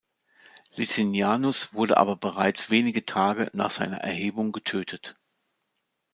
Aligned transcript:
Licinianus 0.77 1.75
wurde 1.75 1.97
aber 1.97 2.15
bereits 2.15 2.71
wenige 2.71 3.05
Tage 3.05 3.51
nach 3.53 3.69
seiner 3.69 3.97
Erhebung 3.97 4.51
getötet. 4.51 5.15